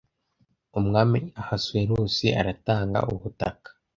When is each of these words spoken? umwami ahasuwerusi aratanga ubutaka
umwami 0.79 1.19
ahasuwerusi 1.41 2.27
aratanga 2.39 2.99
ubutaka 3.13 3.69